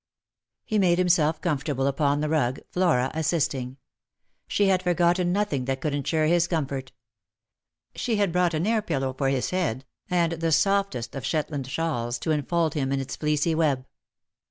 He 0.65 0.79
made 0.79 0.97
himself 0.97 1.39
comfortable 1.41 1.85
upon 1.85 2.21
the 2.21 2.29
rug, 2.29 2.59
Flora 2.71 3.11
assisting. 3.13 3.77
She 4.47 4.65
had 4.65 4.81
forgotten 4.81 5.31
nothing 5.31 5.65
that 5.65 5.79
could 5.79 5.93
insure 5.93 6.25
his 6.25 6.47
comfort. 6.47 6.91
She 7.93 8.15
had 8.15 8.31
brought 8.31 8.55
an 8.55 8.65
air 8.65 8.81
pillow 8.81 9.13
for 9.13 9.29
his 9.29 9.51
head, 9.51 9.85
and 10.09 10.31
the 10.31 10.51
softest 10.51 11.13
of 11.13 11.23
Shet 11.23 11.51
land 11.51 11.67
shawls 11.67 12.17
to 12.21 12.31
enfold 12.31 12.73
him 12.73 12.91
in 12.91 12.99
its 12.99 13.15
fleecy 13.15 13.53
web. 13.53 13.85